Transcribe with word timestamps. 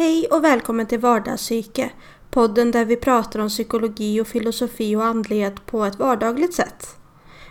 Hej 0.00 0.26
och 0.30 0.44
välkommen 0.44 0.86
till 0.86 0.98
Vardagspsyke, 0.98 1.90
podden 2.30 2.70
där 2.70 2.84
vi 2.84 2.96
pratar 2.96 3.40
om 3.40 3.48
psykologi 3.48 4.20
och 4.20 4.26
filosofi 4.26 4.96
och 4.96 5.04
andlighet 5.04 5.66
på 5.66 5.84
ett 5.84 5.98
vardagligt 5.98 6.54
sätt. 6.54 6.96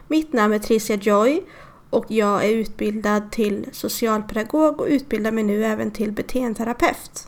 Mitt 0.07 0.33
namn 0.33 0.53
är 0.53 0.59
Tricia 0.59 0.95
Joy 0.95 1.41
och 1.89 2.05
jag 2.07 2.45
är 2.45 2.49
utbildad 2.49 3.31
till 3.31 3.65
socialpedagog 3.71 4.81
och 4.81 4.87
utbildar 4.87 5.31
mig 5.31 5.43
nu 5.43 5.65
även 5.65 5.91
till 5.91 6.11
beteendeterapeut. 6.11 7.27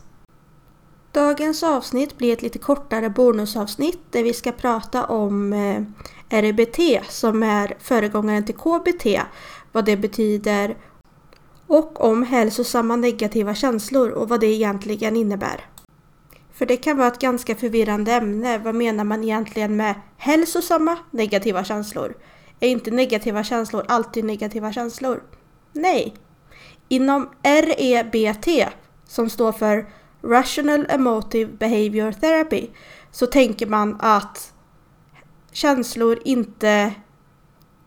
Dagens 1.12 1.62
avsnitt 1.62 2.18
blir 2.18 2.32
ett 2.32 2.42
lite 2.42 2.58
kortare 2.58 3.10
bonusavsnitt 3.10 4.00
där 4.10 4.22
vi 4.22 4.32
ska 4.32 4.52
prata 4.52 5.04
om 5.04 5.52
eh, 5.52 5.82
RBT 6.42 7.04
som 7.08 7.42
är 7.42 7.76
föregångaren 7.78 8.44
till 8.44 8.56
KBT, 8.56 9.06
vad 9.72 9.84
det 9.84 9.96
betyder 9.96 10.76
och 11.66 12.04
om 12.04 12.22
hälsosamma 12.22 12.96
negativa 12.96 13.54
känslor 13.54 14.10
och 14.10 14.28
vad 14.28 14.40
det 14.40 14.46
egentligen 14.46 15.16
innebär. 15.16 15.64
För 16.52 16.66
det 16.66 16.76
kan 16.76 16.96
vara 16.96 17.08
ett 17.08 17.18
ganska 17.18 17.54
förvirrande 17.54 18.12
ämne. 18.12 18.58
Vad 18.58 18.74
menar 18.74 19.04
man 19.04 19.24
egentligen 19.24 19.76
med 19.76 19.94
hälsosamma 20.16 20.98
negativa 21.10 21.64
känslor? 21.64 22.14
Är 22.60 22.68
inte 22.68 22.90
negativa 22.90 23.44
känslor 23.44 23.84
alltid 23.88 24.24
negativa 24.24 24.72
känslor? 24.72 25.22
Nej. 25.72 26.14
Inom 26.88 27.30
REBT, 27.42 28.72
som 29.06 29.30
står 29.30 29.52
för 29.52 29.86
Rational 30.22 30.86
Emotive 30.88 31.52
Behavior 31.52 32.12
Therapy, 32.12 32.66
så 33.10 33.26
tänker 33.26 33.66
man 33.66 33.96
att 34.00 34.52
känslor 35.52 36.18
inte 36.24 36.94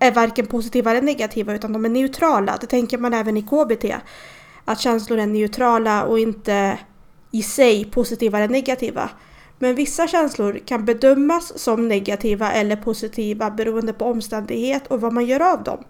är 0.06 0.12
varken 0.12 0.46
positiva 0.46 0.92
eller 0.92 1.02
negativa 1.02 1.54
utan 1.54 1.74
de 1.74 1.86
är 1.86 1.90
neutrala. 1.90 2.58
Det 2.62 2.68
tänker 2.68 2.98
man 2.98 3.14
även 3.14 3.38
i 3.38 3.42
KBT. 3.42 3.86
Att 4.66 4.80
känslor 4.80 5.20
är 5.20 5.26
neutrala 5.26 6.04
och 6.04 6.20
inte 6.20 6.80
i 7.32 7.44
sig 7.44 7.86
positiva 7.86 8.38
eller 8.38 8.50
negativa. 8.50 9.10
Men 9.60 9.76
vissa 9.76 10.08
känslor 10.08 10.60
kan 10.66 10.86
bedömas 10.86 11.60
som 11.60 11.88
negativa 11.88 12.52
eller 12.52 12.76
positiva 12.76 13.52
beroende 13.52 13.94
på 13.94 14.06
omständighet 14.06 14.88
och 14.88 15.02
vad 15.02 15.14
man 15.14 15.26
gör 15.26 15.54
av 15.54 15.64
dem. 15.64 15.84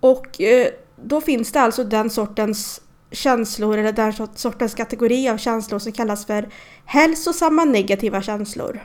Och 0.00 0.40
eh, 0.40 0.68
då 0.96 1.20
finns 1.20 1.52
det 1.52 1.60
alltså 1.60 1.84
den 1.84 2.10
sortens 2.10 2.80
känslor 3.10 3.78
eller 3.78 3.92
den 3.92 4.12
sortens 4.34 4.74
kategori 4.74 5.28
av 5.28 5.36
känslor 5.36 5.78
som 5.78 5.92
kallas 5.92 6.26
för 6.26 6.48
hälsosamma 6.84 7.64
negativa 7.64 8.22
känslor. 8.22 8.80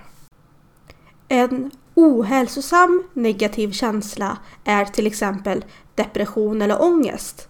En 1.27 1.71
ohälsosam 1.95 3.03
negativ 3.13 3.71
känsla 3.71 4.37
är 4.63 4.85
till 4.85 5.07
exempel 5.07 5.65
depression 5.95 6.61
eller 6.61 6.81
ångest. 6.81 7.47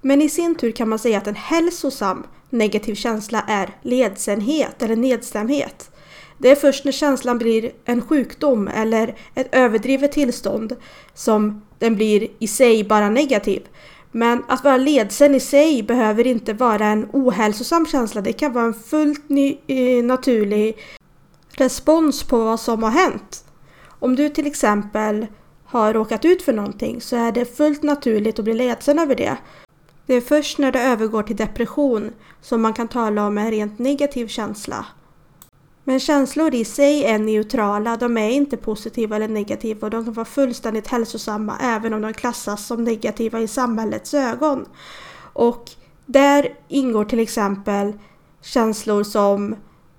Men 0.00 0.22
i 0.22 0.28
sin 0.28 0.54
tur 0.54 0.72
kan 0.72 0.88
man 0.88 0.98
säga 0.98 1.18
att 1.18 1.26
en 1.26 1.34
hälsosam 1.34 2.26
negativ 2.50 2.94
känsla 2.94 3.44
är 3.48 3.70
ledsenhet 3.82 4.82
eller 4.82 4.96
nedstämdhet. 4.96 5.90
Det 6.38 6.50
är 6.50 6.56
först 6.56 6.84
när 6.84 6.92
känslan 6.92 7.38
blir 7.38 7.72
en 7.84 8.02
sjukdom 8.02 8.68
eller 8.68 9.16
ett 9.34 9.54
överdrivet 9.54 10.12
tillstånd 10.12 10.76
som 11.14 11.62
den 11.78 11.96
blir 11.96 12.28
i 12.38 12.48
sig 12.48 12.84
bara 12.84 13.10
negativ. 13.10 13.62
Men 14.12 14.42
att 14.48 14.64
vara 14.64 14.76
ledsen 14.76 15.34
i 15.34 15.40
sig 15.40 15.82
behöver 15.82 16.26
inte 16.26 16.52
vara 16.52 16.86
en 16.86 17.08
ohälsosam 17.12 17.86
känsla. 17.86 18.20
Det 18.20 18.32
kan 18.32 18.52
vara 18.52 18.64
en 18.64 18.74
fullt 18.74 19.28
ny, 19.28 19.58
eh, 19.66 20.04
naturlig 20.04 20.76
respons 21.50 22.22
på 22.22 22.38
vad 22.38 22.60
som 22.60 22.82
har 22.82 22.90
hänt. 22.90 23.44
Om 23.98 24.16
du 24.16 24.28
till 24.28 24.46
exempel 24.46 25.26
har 25.64 25.94
råkat 25.94 26.24
ut 26.24 26.42
för 26.42 26.52
någonting 26.52 27.00
så 27.00 27.16
är 27.16 27.32
det 27.32 27.56
fullt 27.56 27.82
naturligt 27.82 28.38
att 28.38 28.44
bli 28.44 28.54
ledsen 28.54 28.98
över 28.98 29.14
det. 29.14 29.36
Det 30.06 30.14
är 30.14 30.20
först 30.20 30.58
när 30.58 30.72
det 30.72 30.80
övergår 30.80 31.22
till 31.22 31.36
depression 31.36 32.10
som 32.40 32.62
man 32.62 32.72
kan 32.72 32.88
tala 32.88 33.26
om 33.26 33.38
en 33.38 33.50
rent 33.50 33.78
negativ 33.78 34.26
känsla. 34.26 34.86
Men 35.84 36.00
känslor 36.00 36.54
i 36.54 36.64
sig 36.64 37.04
är 37.04 37.18
neutrala, 37.18 37.96
de 37.96 38.16
är 38.16 38.30
inte 38.30 38.56
positiva 38.56 39.16
eller 39.16 39.28
negativa 39.28 39.86
och 39.86 39.90
de 39.90 40.04
kan 40.04 40.14
vara 40.14 40.24
fullständigt 40.24 40.86
hälsosamma 40.86 41.58
även 41.60 41.94
om 41.94 42.00
de 42.00 42.12
klassas 42.12 42.66
som 42.66 42.84
negativa 42.84 43.40
i 43.40 43.48
samhällets 43.48 44.14
ögon. 44.14 44.66
Och 45.32 45.70
där 46.06 46.54
ingår 46.68 47.04
till 47.04 47.20
exempel 47.20 47.92
känslor 48.42 49.02
som 49.02 49.56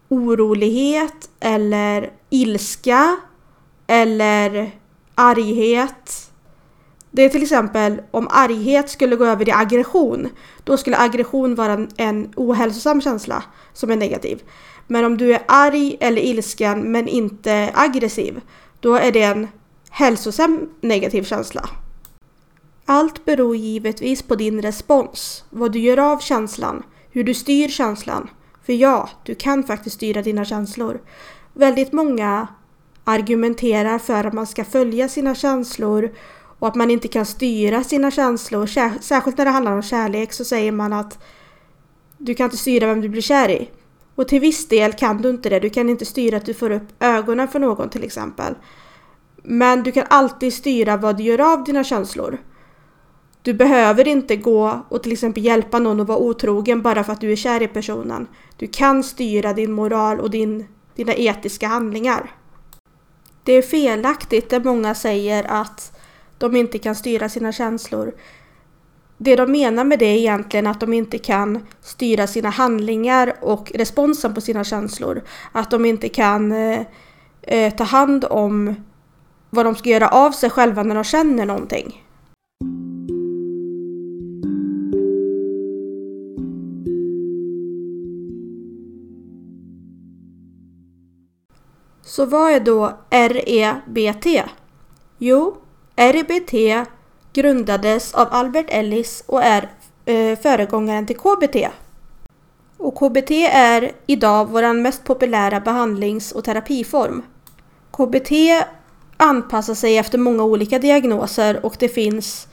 orolighet 0.09 1.30
eller 1.40 2.12
ilska 2.30 3.18
eller 3.90 4.72
arghet. 5.16 6.32
Det 7.12 7.26
är 7.26 7.30
till 7.30 7.44
exempel 7.44 8.02
om 8.12 8.28
arghet 8.32 8.90
skulle 8.90 9.16
gå 9.16 9.26
över 9.26 9.50
i 9.50 9.52
aggression. 9.52 10.30
Då 10.64 10.78
skulle 10.78 10.98
aggression 10.98 11.56
vara 11.56 11.88
en, 11.98 12.34
ohälsosam 12.36 13.02
känsla 13.02 13.44
som 13.74 13.92
är 13.92 13.96
negativ. 13.96 14.42
Men 14.88 15.06
om 15.06 15.18
du 15.18 15.34
är 15.34 15.42
arg 15.48 15.98
eller 16.00 16.22
ilsken 16.22 16.92
men 16.92 17.08
inte 17.08 17.72
aggressiv, 17.74 18.42
då 18.80 18.96
är 18.96 19.12
det 19.12 19.22
en 19.22 19.48
hälsosam 19.90 20.70
negativ 20.82 21.24
känsla. 21.24 21.70
Allt 22.86 23.26
beror 23.26 23.56
givetvis 23.56 24.22
på 24.22 24.36
din 24.36 24.62
respons, 24.62 25.44
vad 25.50 25.72
du 25.72 25.80
gör 25.80 25.98
av 25.98 26.20
känslan, 26.20 26.84
hur 27.12 27.24
du 27.24 27.34
styr 27.34 27.68
känslan. 27.68 28.30
För 28.66 28.74
ja, 28.74 29.10
du 29.24 29.36
kan 29.36 29.64
faktiskt 29.64 29.96
styra 29.96 30.22
dina 30.22 30.46
känslor. 30.46 31.02
Väldigt 31.54 31.94
många 31.94 32.48
argumenterar 33.09 34.00
för 34.00 34.24
att 34.24 34.34
man 34.34 34.47
ska 34.47 34.66
följa 34.66 35.09
sina 35.09 35.36
känslor 35.36 36.12
och 36.59 36.68
att 36.68 36.75
man 36.75 36.92
inte 36.92 37.08
kan 37.08 37.25
styra 37.25 37.84
sina 37.84 38.12
känslor. 38.12 38.66
Särskilt 39.02 39.38
när 39.38 39.46
det 39.46 39.52
handlar 39.52 39.72
om 39.72 39.81
kärlek 39.81 40.34
så 40.34 40.46
säger 40.46 40.72
man 40.72 40.94
att 40.94 41.24
du 42.18 42.34
kan 42.34 42.44
inte 42.44 42.58
styra 42.58 42.88
vem 42.88 43.02
du 43.02 43.09
blir 43.09 43.22
kär 43.22 43.50
i. 43.50 43.70
Och 44.16 44.28
till 44.28 44.40
viss 44.40 44.68
del 44.68 44.94
kan 44.94 45.22
du 45.22 45.30
inte 45.30 45.50
det. 45.50 45.59
Du 45.59 45.70
kan 45.70 45.90
inte 45.90 46.06
styra 46.06 46.38
att 46.38 46.46
du 46.46 46.53
får 46.53 46.72
upp 46.72 47.03
ögonen 47.03 47.47
för 47.47 47.59
någon 47.59 47.90
till 47.90 48.03
exempel. 48.03 48.56
Men 49.44 49.84
du 49.84 49.91
kan 49.91 50.06
alltid 50.09 50.53
styra 50.53 50.97
vad 50.97 51.18
du 51.18 51.24
gör 51.24 51.53
av 51.53 51.64
dina 51.64 51.84
känslor. 51.84 52.38
Du 53.41 53.53
behöver 53.53 54.08
inte 54.08 54.36
gå 54.36 54.86
och 54.90 55.03
till 55.03 55.12
exempel 55.12 55.46
hjälpa 55.46 55.80
någon 55.80 56.00
att 56.00 56.08
vara 56.08 56.18
otrogen 56.18 56.81
bara 56.81 57.03
för 57.03 57.14
att 57.14 57.22
du 57.22 57.31
är 57.31 57.36
kär 57.36 57.62
i 57.62 57.68
personen. 57.68 58.28
Du 58.58 58.68
kan 58.68 59.03
styra 59.03 59.53
din 59.53 59.72
moral 59.72 60.20
och 60.20 60.30
din, 60.30 60.66
dina 60.96 61.14
etiska 61.14 61.68
handlingar. 61.68 62.31
Det 63.50 63.54
är 63.54 63.62
felaktigt 63.62 64.52
när 64.52 64.60
många 64.60 64.96
säger 64.96 65.44
att 65.44 66.00
de 66.38 66.56
inte 66.56 66.78
kan 66.80 66.96
styra 66.96 67.30
sina 67.30 67.52
känslor. 67.52 68.14
Det 69.18 69.36
de 69.36 69.52
menar 69.52 69.84
med 69.84 70.00
det 70.00 70.06
är 70.06 70.18
egentligen 70.18 70.68
att 70.68 70.80
de 70.80 70.94
inte 70.94 71.18
kan 71.18 71.66
styra 71.82 72.28
sina 72.28 72.50
handlingar 72.50 73.34
och 73.42 73.72
responsen 73.76 74.34
på 74.34 74.42
sina 74.42 74.64
känslor. 74.64 75.22
Att 75.52 75.72
de 75.72 75.86
inte 75.86 76.09
kan 76.09 76.52
eh, 76.52 76.82
eh 77.42 77.74
ta 77.76 77.84
hand 77.84 78.26
om 78.30 78.76
vad 79.50 79.66
de 79.66 79.76
ska 79.76 79.90
göra 79.90 80.09
av 80.09 80.32
sig 80.32 80.50
själva 80.50 80.84
när 80.84 80.96
de 80.96 81.04
känner 81.04 81.46
någonting. 81.46 82.04
Så 92.09 92.25
vad 92.25 92.52
är 92.52 92.59
då 92.59 92.97
REBT? 93.09 94.25
Jo, 95.18 95.58
REBT 95.96 96.88
grundades 97.34 98.14
av 98.14 98.28
Albert 98.31 98.66
Ellis 98.70 99.23
och 99.28 99.44
är 99.44 99.70
eh, 100.06 100.40
föregångaren 100.40 101.06
till 101.06 101.17
KBT. 101.17 101.56
Och 102.78 102.96
KBT 102.96 103.32
är 103.52 103.91
idag 104.08 104.46
vår 104.52 104.73
mest 104.73 105.03
populära 105.03 105.59
behandlings 105.59 106.32
och 106.32 106.44
terapiform. 106.44 107.22
KBT 107.91 108.32
anpassar 109.17 109.73
sig 109.73 109.97
efter 109.97 110.17
många 110.17 110.44
olika 110.44 110.79
diagnoser 110.79 111.66
och 111.66 111.76
det 111.79 111.90
finns 111.90 112.47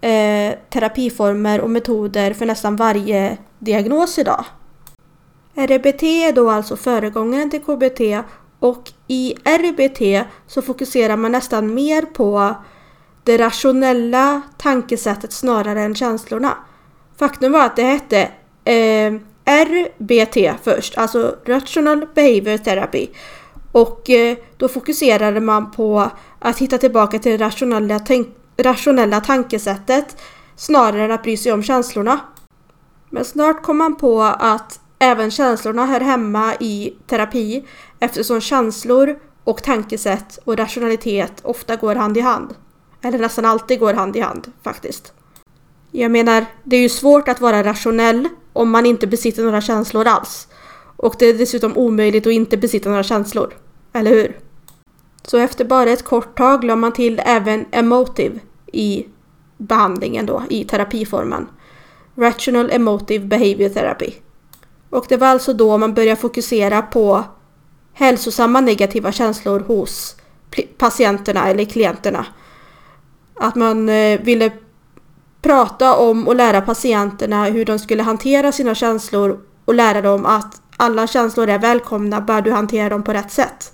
eh, 0.00 0.54
terapiformer 0.70 1.60
och 1.60 1.70
metoder 1.70 2.32
för 2.34 2.46
nästan 2.46 2.76
varje 2.76 3.38
diagnos 3.58 4.18
idag. 4.18 4.44
RBT 5.54 6.02
är 6.02 6.32
då 6.32 6.50
alltså 6.50 6.76
föregångaren 6.76 7.50
till 7.50 7.62
KBT 7.62 8.00
och 8.60 8.92
i 9.08 9.34
RBT 9.44 10.28
så 10.46 10.62
fokuserar 10.62 11.16
man 11.16 11.32
nästan 11.32 11.74
mer 11.74 12.02
på 12.02 12.54
det 13.24 13.36
rationella 13.38 14.42
tankesättet 14.58 15.32
snarare 15.32 15.82
än 15.82 15.94
känslorna. 15.94 16.56
Faktum 17.18 17.52
var 17.52 17.64
att 17.64 17.76
det 17.76 17.82
hette 17.82 18.30
eh, 18.64 19.12
RBT 19.46 20.60
först, 20.62 20.98
alltså 20.98 21.36
Rational 21.44 22.06
Behavior 22.14 22.56
Therapy. 22.56 23.06
Och 23.72 24.10
eh, 24.10 24.36
då 24.56 24.68
fokuserade 24.68 25.40
man 25.40 25.70
på 25.70 26.10
att 26.38 26.58
hitta 26.58 26.78
tillbaka 26.78 27.18
till 27.18 27.32
det 27.32 27.44
rationella, 27.44 27.98
tänk 27.98 28.28
rationella 28.56 29.20
tankesättet 29.20 30.16
snarare 30.56 31.04
än 31.04 31.12
att 31.12 31.22
bry 31.22 31.36
sig 31.36 31.52
om 31.52 31.62
känslorna. 31.62 32.20
Men 33.10 33.24
snart 33.24 33.62
kom 33.62 33.78
man 33.78 33.96
på 33.96 34.22
att 34.22 34.80
även 34.98 35.30
känslorna 35.30 35.86
hör 35.86 36.00
hemma 36.00 36.54
i 36.60 36.94
terapi 37.06 37.64
eftersom 38.00 38.40
känslor 38.40 39.18
och 39.44 39.62
tankesätt 39.62 40.38
och 40.44 40.56
rationalitet 40.56 41.40
ofta 41.42 41.76
går 41.76 41.94
hand 41.94 42.16
i 42.16 42.20
hand. 42.20 42.54
Eller 43.02 43.18
nästan 43.18 43.44
alltid 43.44 43.80
går 43.80 43.94
hand 43.94 44.16
i 44.16 44.20
hand 44.20 44.52
faktiskt. 44.62 45.12
Jag 45.90 46.10
menar, 46.10 46.46
det 46.64 46.76
är 46.76 46.80
ju 46.80 46.88
svårt 46.88 47.28
att 47.28 47.40
vara 47.40 47.64
rationell 47.64 48.28
om 48.52 48.70
man 48.70 48.86
inte 48.86 49.06
besitter 49.06 49.42
några 49.42 49.60
känslor 49.60 50.06
alls. 50.06 50.48
Och 50.96 51.14
det 51.18 51.26
är 51.26 51.34
dessutom 51.34 51.76
omöjligt 51.76 52.26
att 52.26 52.32
inte 52.32 52.56
besitta 52.56 52.88
några 52.88 53.02
känslor. 53.02 53.54
Eller 53.92 54.10
hur? 54.10 54.38
Så 55.22 55.38
efter 55.38 55.64
bara 55.64 55.90
ett 55.90 56.04
kort 56.04 56.38
tag 56.38 56.64
la 56.64 56.76
man 56.76 56.92
till 56.92 57.22
även 57.24 57.66
emotive 57.70 58.40
i 58.72 59.06
behandlingen 59.56 60.26
då, 60.26 60.42
i 60.50 60.64
terapiformen. 60.64 61.46
Rational 62.14 62.70
Emotive 62.70 63.26
Behavior 63.26 63.68
Therapy. 63.68 64.12
Och 64.90 65.06
det 65.08 65.16
var 65.16 65.26
alltså 65.26 65.52
då 65.52 65.78
man 65.78 65.94
började 65.94 66.20
fokusera 66.20 66.82
på 66.82 67.24
hälsosamma 67.98 68.60
negativa 68.60 69.12
känslor 69.12 69.60
hos 69.60 70.16
patienterna 70.78 71.48
eller 71.48 71.64
klienterna. 71.64 72.26
Att 73.34 73.54
man 73.54 73.88
eh, 73.88 74.20
ville 74.20 74.50
prata 75.42 75.96
om 75.96 76.28
och 76.28 76.36
lära 76.36 76.60
patienterna 76.60 77.44
hur 77.44 77.64
de 77.64 77.78
skulle 77.78 78.02
hantera 78.02 78.52
sina 78.52 78.74
känslor 78.74 79.40
och 79.64 79.74
lära 79.74 80.00
dem 80.00 80.26
att 80.26 80.62
alla 80.76 81.06
känslor 81.06 81.48
är 81.48 81.58
välkomna 81.58 82.20
bara 82.20 82.40
du 82.40 82.52
hanterar 82.52 82.90
dem 82.90 83.02
på 83.02 83.12
rätt 83.12 83.32
sätt. 83.32 83.72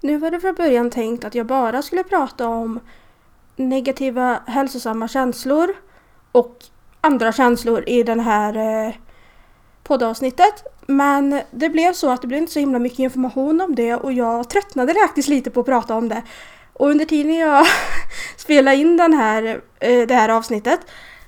Nu 0.00 0.18
var 0.18 0.30
det 0.30 0.40
från 0.40 0.54
början 0.54 0.90
tänkt 0.90 1.24
att 1.24 1.34
jag 1.34 1.46
bara 1.46 1.82
skulle 1.82 2.02
prata 2.02 2.48
om 2.48 2.80
negativa 3.56 4.42
hälsosamma 4.46 5.08
känslor 5.08 5.74
och 6.32 6.64
andra 7.00 7.32
känslor 7.32 7.88
i 7.88 8.02
den 8.02 8.20
här 8.20 8.86
eh, 8.86 8.94
poddavsnittet. 9.82 10.64
Men 10.86 11.40
det 11.50 11.68
blev 11.68 11.92
så 11.92 12.10
att 12.10 12.22
det 12.22 12.26
blev 12.26 12.40
inte 12.40 12.52
så 12.52 12.58
himla 12.58 12.78
mycket 12.78 12.98
information 12.98 13.60
om 13.60 13.74
det 13.74 13.94
och 13.94 14.12
jag 14.12 14.50
tröttnade 14.50 14.94
faktiskt 14.94 15.28
lite 15.28 15.50
på 15.50 15.60
att 15.60 15.66
prata 15.66 15.94
om 15.94 16.08
det. 16.08 16.22
Och 16.72 16.90
under 16.90 17.04
tiden 17.04 17.34
jag 17.34 17.66
spelade 18.36 18.76
in 18.76 18.96
den 18.96 19.12
här, 19.12 19.60
eh, 19.80 20.06
det 20.06 20.14
här 20.14 20.28
avsnittet 20.28 20.80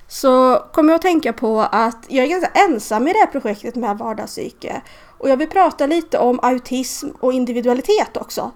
så 0.07 0.63
kom 0.73 0.89
jag 0.89 0.95
att 0.95 1.01
tänka 1.01 1.33
på 1.33 1.61
att 1.61 2.05
jag 2.07 2.25
är 2.25 2.29
ganska 2.29 2.51
ensam 2.53 3.07
i 3.07 3.13
det 3.13 3.19
här 3.19 3.27
projektet 3.27 3.75
med 3.75 3.97
vardagspsyke. 3.97 4.81
Och 5.17 5.29
jag 5.29 5.37
vill 5.37 5.49
prata 5.49 5.85
lite 5.85 6.17
om 6.17 6.39
autism 6.41 7.09
och 7.19 7.33
individualitet 7.33 8.17
också. 8.17 8.51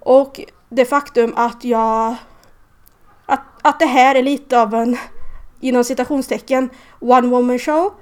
Och 0.00 0.40
det 0.68 0.84
faktum 0.84 1.32
att 1.36 1.64
jag... 1.64 2.14
Att, 3.62 3.78
det 3.80 3.86
här 3.86 4.14
är 4.14 4.22
lite 4.22 4.60
av 4.60 4.74
en, 4.74 4.96
inom 5.60 5.84
citationstecken, 5.84 6.70
one 7.00 7.28
woman 7.28 7.58
show. 7.58 7.92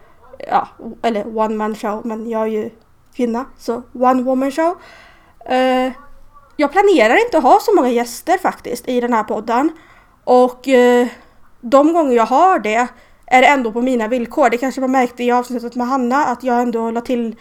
Ja, 0.48 0.68
eller 1.02 1.38
one 1.38 1.54
man 1.54 1.74
show, 1.74 2.06
men 2.06 2.30
jag 2.30 2.42
är 2.42 2.46
ju 2.46 2.70
kvinna, 3.16 3.44
så 3.58 3.82
one 3.92 4.22
woman 4.22 4.50
show. 4.50 4.76
Uh, 5.50 5.92
jag 6.56 6.72
planerar 6.72 7.24
inte 7.24 7.38
att 7.38 7.42
ha 7.42 7.58
så 7.60 7.74
många 7.74 7.90
gäster 7.90 8.38
faktiskt 8.38 8.88
i 8.88 9.00
den 9.00 9.12
här 9.12 9.24
podden. 9.24 9.70
Och 10.24 10.68
uh, 10.68 11.06
de 11.60 11.92
gånger 11.92 12.16
jag 12.16 12.26
har 12.26 12.58
det 12.58 12.88
är 13.26 13.42
det 13.42 13.46
ändå 13.46 13.72
på 13.72 13.82
mina 13.82 14.08
villkor. 14.08 14.50
Det 14.50 14.58
kanske 14.58 14.80
man 14.80 14.90
märkte 14.90 15.24
i 15.24 15.30
avsnittet 15.30 15.74
med 15.74 15.86
Hanna 15.86 16.26
att 16.26 16.42
jag 16.42 16.62
ändå 16.62 16.90
la 16.90 17.00
till 17.00 17.36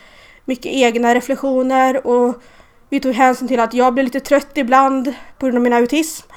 mycket 0.46 0.72
egna 0.72 1.16
reflektioner 1.16 2.08
och 2.08 2.42
vi 2.90 3.00
tog 3.00 3.14
hänsyn 3.14 3.48
till 3.48 3.60
att 3.60 3.74
jag 3.74 3.94
blir 3.94 4.04
lite 4.04 4.20
trött 4.20 4.58
ibland 4.58 5.14
på 5.38 5.46
grund 5.46 5.58
av 5.58 5.64
min 5.64 5.74
autism. 5.74 6.28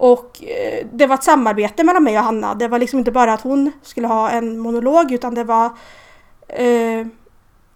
Och 0.00 0.44
eh, 0.44 0.86
det 0.92 1.06
var 1.06 1.14
ett 1.14 1.24
samarbete 1.24 1.84
mellan 1.84 2.04
mig 2.04 2.18
och 2.18 2.24
Hanna. 2.24 2.54
Det 2.54 2.68
var 2.68 2.78
liksom 2.78 2.98
inte 2.98 3.10
bara 3.10 3.32
att 3.32 3.40
hon 3.40 3.72
skulle 3.82 4.06
ha 4.06 4.30
en 4.30 4.58
monolog 4.58 5.12
utan 5.12 5.34
det 5.34 5.44
var 5.44 5.64
eh, 6.48 7.06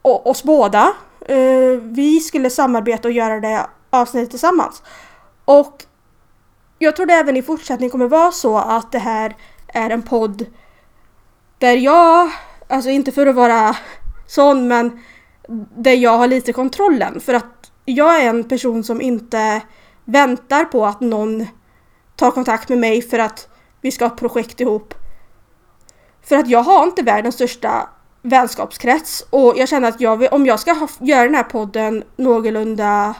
oss 0.02 0.42
båda. 0.42 0.92
Eh, 1.20 1.80
vi 1.82 2.20
skulle 2.20 2.50
samarbeta 2.50 3.08
och 3.08 3.12
göra 3.12 3.40
det 3.40 3.66
avsnittet 3.90 4.30
tillsammans. 4.30 4.82
Och 5.44 5.84
jag 6.78 6.96
tror 6.96 7.06
det 7.06 7.14
även 7.14 7.36
i 7.36 7.42
fortsättningen 7.42 7.90
kommer 7.90 8.08
vara 8.08 8.32
så 8.32 8.58
att 8.58 8.92
det 8.92 8.98
här 8.98 9.36
är 9.68 9.90
en 9.90 10.02
podd 10.02 10.46
där 11.58 11.76
jag, 11.76 12.30
alltså 12.68 12.90
inte 12.90 13.12
för 13.12 13.26
att 13.26 13.34
vara 13.34 13.76
sån 14.26 14.68
men 14.68 15.00
där 15.76 15.94
jag 15.94 16.18
har 16.18 16.26
lite 16.26 16.52
kontrollen. 16.52 17.20
För 17.20 17.34
att 17.34 17.72
jag 17.84 18.22
är 18.22 18.28
en 18.28 18.44
person 18.44 18.84
som 18.84 19.00
inte 19.00 19.62
väntar 20.04 20.64
på 20.64 20.86
att 20.86 21.00
någon 21.00 21.46
ta 22.16 22.30
kontakt 22.30 22.68
med 22.68 22.78
mig 22.78 23.02
för 23.02 23.18
att 23.18 23.48
vi 23.80 23.90
ska 23.90 24.04
ha 24.04 24.12
ett 24.12 24.18
projekt 24.18 24.60
ihop. 24.60 24.94
För 26.22 26.36
att 26.36 26.48
jag 26.48 26.62
har 26.62 26.84
inte 26.84 27.02
världens 27.02 27.34
största 27.34 27.88
vänskapskrets 28.22 29.26
och 29.30 29.54
jag 29.56 29.68
känner 29.68 29.88
att 29.88 30.00
jag, 30.00 30.32
om 30.32 30.46
jag 30.46 30.60
ska 30.60 30.72
ha, 30.72 30.88
göra 31.00 31.24
den 31.24 31.34
här 31.34 31.42
podden 31.42 32.04
någorlunda 32.16 33.14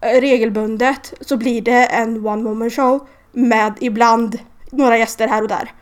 eh, 0.00 0.20
regelbundet 0.20 1.14
så 1.20 1.36
blir 1.36 1.62
det 1.62 1.86
en 1.86 2.26
one 2.26 2.42
woman 2.42 2.70
show 2.70 3.08
med 3.32 3.74
ibland 3.80 4.38
några 4.70 4.98
gäster 4.98 5.28
här 5.28 5.42
och 5.42 5.48
där. 5.48 5.72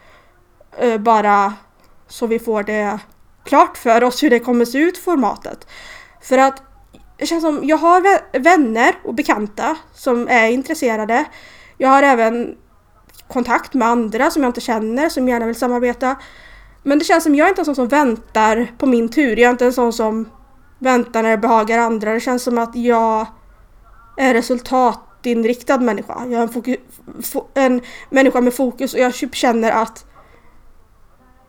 Eh, 0.79 0.99
bara 0.99 1.55
så 2.09 2.27
vi 2.27 2.39
får 2.39 2.63
det 2.63 2.99
klart 3.45 3.79
för 3.79 4.05
oss 4.05 4.23
hur 4.23 4.31
det 4.31 4.39
kommer 4.39 4.65
se 4.65 4.79
ut 4.79 4.99
formatet. 4.99 5.67
För 6.21 6.39
att 6.39 6.63
det 7.17 7.27
känns 7.27 7.43
som 7.43 7.61
jag 7.65 7.77
har 7.77 8.39
vänner 8.39 8.95
och 9.05 9.15
bekanta 9.15 9.77
som 9.95 10.29
är 10.29 10.49
intresserade. 10.49 11.25
Jag 11.81 11.89
har 11.89 12.03
även 12.03 12.57
kontakt 13.29 13.75
med 13.75 13.89
andra 13.89 14.31
som 14.31 14.43
jag 14.43 14.49
inte 14.49 14.61
känner 14.61 15.09
som 15.09 15.29
gärna 15.29 15.47
vill 15.47 15.55
samarbeta. 15.55 16.17
Men 16.83 16.99
det 16.99 17.05
känns 17.05 17.25
som 17.25 17.35
jag 17.35 17.45
är 17.45 17.49
inte 17.49 17.61
en 17.61 17.65
sån 17.65 17.75
som 17.75 17.89
väntar 17.89 18.73
på 18.79 18.87
min 18.87 19.09
tur. 19.09 19.37
Jag 19.37 19.47
är 19.47 19.51
inte 19.51 19.65
en 19.65 19.73
sån 19.73 19.93
som 19.93 20.29
väntar 20.79 21.23
när 21.23 21.31
det 21.31 21.37
behagar 21.37 21.79
andra. 21.79 22.13
Det 22.13 22.21
känns 22.21 22.43
som 22.43 22.59
att 22.59 22.77
jag 22.77 23.27
är 24.17 24.35
resultatinriktad 24.35 25.79
människa. 25.79 26.27
Jag 26.27 26.43
är 26.43 26.77
en, 27.55 27.73
en 27.73 27.81
människa 28.11 28.41
med 28.41 28.55
fokus 28.55 28.95
och 28.95 29.01
jag 29.01 29.15
typ 29.15 29.35
känner 29.35 29.71
att 29.71 30.05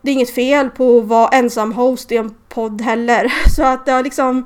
det 0.02 0.12
är 0.12 0.14
inget 0.14 0.36
fel 0.36 0.70
på 0.70 0.98
att 0.98 1.06
vara 1.06 1.30
ensam 1.30 1.74
host 1.74 2.12
i 2.12 2.18
en 2.18 2.36
podd 2.50 2.82
heller. 2.82 3.34
Så 3.56 3.64
att 3.64 3.86
det 3.86 3.92
har 3.92 4.04
liksom 4.04 4.46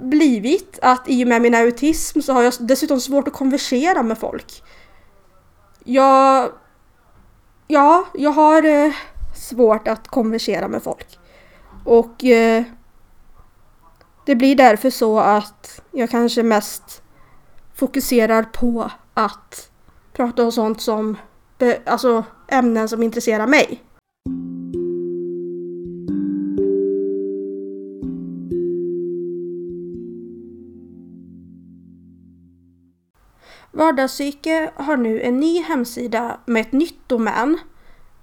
blivit 0.00 0.78
att 0.82 1.08
i 1.08 1.24
och 1.24 1.28
med 1.28 1.42
min 1.42 1.54
autism 1.54 2.20
så 2.20 2.32
har 2.32 2.42
jag 2.42 2.52
dessutom 2.60 3.00
svårt 3.00 3.28
att 3.28 3.34
konversera 3.34 4.02
med 4.02 4.18
folk. 4.18 4.62
Jag... 5.84 6.50
Ja, 7.66 8.04
jag 8.14 8.30
har 8.30 8.64
eh, 8.64 8.92
svårt 9.34 9.88
att 9.88 10.08
konversera 10.08 10.68
med 10.68 10.82
folk. 10.82 11.18
Och 11.84 12.24
eh, 12.24 12.64
det 14.26 14.34
blir 14.34 14.56
därför 14.56 14.90
så 14.90 15.18
att 15.18 15.80
jag 15.90 16.10
kanske 16.10 16.42
mest 16.42 17.02
fokuserar 17.74 18.42
på 18.42 18.90
att 19.14 19.70
prata 20.12 20.44
om 20.44 20.52
sånt 20.52 20.80
som, 20.80 21.16
alltså 21.86 22.24
ämnen 22.48 22.88
som 22.88 23.02
intresserar 23.02 23.46
mig. 23.46 23.82
Vardagspsyke 33.72 34.70
har 34.74 34.96
nu 34.96 35.22
en 35.22 35.40
ny 35.40 35.62
hemsida 35.62 36.40
med 36.46 36.60
ett 36.60 36.72
nytt 36.72 37.08
domän. 37.08 37.58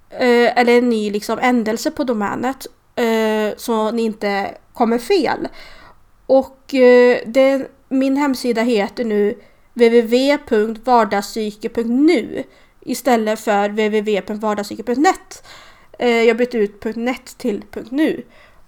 Eh, 0.10 0.60
eller 0.60 0.78
en 0.78 0.90
ny 0.90 1.12
liksom 1.12 1.40
ändelse 1.40 1.92
på 1.92 2.04
domänet. 2.04 2.68
Eh, 2.96 3.50
så 3.58 3.92
ni 3.92 4.02
inte 4.02 4.58
kommer 4.74 4.98
fel. 4.98 5.48
Och 6.26 6.74
eh, 6.74 7.20
det, 7.26 7.72
min 7.90 8.18
hemsida 8.18 8.62
heter 8.62 9.06
nu 9.06 9.36
www.vardagspsyke.nu 9.74 12.44
istället 12.82 13.40
för 13.40 13.70
www.vardagspsyke.net. 13.70 15.44
Eh, 16.00 16.24
jag 16.24 16.38
bytte 16.38 16.58
ut 16.58 16.86
.net 16.96 17.38
till 17.38 17.64
.nu. 17.90 18.24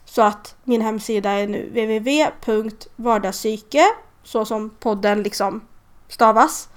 Så 0.06 0.22
att 0.22 0.56
min 0.64 0.82
hemsida 0.82 1.32
är 1.32 1.48
nu 1.48 1.70
www.vardagspsyke 1.70 3.84
så 4.24 4.46
som 4.46 4.70
podden 4.70 5.24
liksom 5.24 5.62
stavas. 6.08 6.70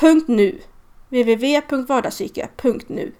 Punkt 0.00 0.28
nu. 0.28 0.58
www.vardagspsyke.nu 1.08 3.12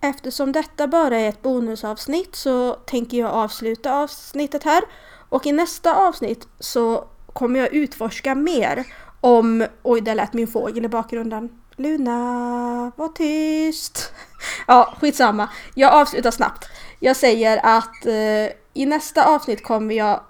Eftersom 0.00 0.52
detta 0.52 0.88
bara 0.88 1.16
är 1.16 1.28
ett 1.28 1.42
bonusavsnitt 1.42 2.34
så 2.34 2.72
tänker 2.72 3.18
jag 3.18 3.30
avsluta 3.30 3.94
avsnittet 3.94 4.64
här. 4.64 4.82
Och 5.28 5.46
i 5.46 5.52
nästa 5.52 6.08
avsnitt 6.08 6.48
så 6.58 7.04
kommer 7.32 7.60
jag 7.60 7.74
utforska 7.74 8.34
mer 8.34 8.86
om... 9.20 9.66
Oj, 9.82 10.00
där 10.00 10.14
lät 10.14 10.32
min 10.32 10.48
fågel 10.48 10.84
i 10.84 10.88
bakgrunden. 10.88 11.61
Luna, 11.76 12.92
var 12.96 13.08
tyst! 13.08 14.12
Ja, 14.66 14.94
skitsamma. 15.00 15.48
Jag 15.74 15.92
avslutar 15.92 16.30
snabbt. 16.30 16.68
Jag 17.00 17.16
säger 17.16 17.60
att 17.62 18.06
eh, 18.06 18.56
i 18.74 18.86
nästa 18.86 19.34
avsnitt 19.34 19.64
kommer 19.64 19.94
jag 19.94 20.20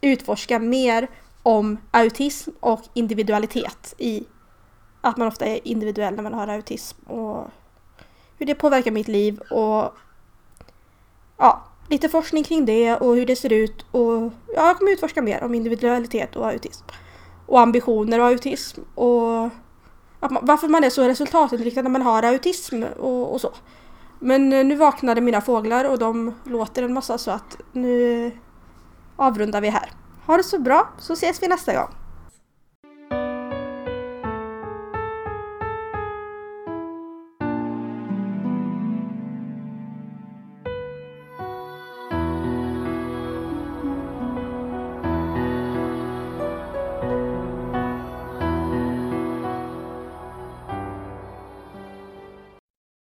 utforska 0.00 0.58
mer 0.58 1.08
om 1.42 1.78
autism 1.90 2.50
och 2.60 2.82
individualitet 2.94 3.94
i 3.98 4.24
att 5.00 5.16
man 5.16 5.28
ofta 5.28 5.46
är 5.46 5.68
individuell 5.68 6.14
när 6.14 6.22
man 6.22 6.34
har 6.34 6.48
autism 6.48 7.02
och 7.02 7.46
hur 8.38 8.46
det 8.46 8.54
påverkar 8.54 8.90
mitt 8.90 9.08
liv 9.08 9.40
och 9.50 9.94
ja, 11.38 11.62
lite 11.88 12.08
forskning 12.08 12.44
kring 12.44 12.64
det 12.64 12.96
och 12.96 13.16
hur 13.16 13.26
det 13.26 13.36
ser 13.36 13.52
ut 13.52 13.86
och 13.90 14.32
ja, 14.54 14.66
jag 14.66 14.78
kommer 14.78 14.92
utforska 14.92 15.22
mer 15.22 15.42
om 15.42 15.54
individualitet 15.54 16.36
och 16.36 16.46
autism. 16.46 16.84
Och 17.46 17.60
ambitioner 17.60 18.18
och 18.20 18.26
autism 18.26 18.80
och 18.94 19.50
man, 20.30 20.46
varför 20.46 20.68
man 20.68 20.84
är 20.84 20.90
så 20.90 21.08
resultatinriktad 21.08 21.82
när 21.82 21.90
man 21.90 22.02
har 22.02 22.22
autism 22.22 22.82
och, 22.82 23.34
och 23.34 23.40
så. 23.40 23.50
Men 24.18 24.52
eh, 24.52 24.64
nu 24.64 24.74
vaknade 24.74 25.20
mina 25.20 25.40
fåglar 25.40 25.84
och 25.84 25.98
de 25.98 26.34
låter 26.44 26.82
en 26.82 26.94
massa 26.94 27.18
så 27.18 27.30
att 27.30 27.56
nu 27.72 28.30
avrundar 29.16 29.60
vi 29.60 29.68
här. 29.68 29.92
Ha 30.26 30.36
det 30.36 30.42
så 30.42 30.58
bra 30.58 30.88
så 30.98 31.12
ses 31.12 31.42
vi 31.42 31.48
nästa 31.48 31.74
gång. 31.74 31.88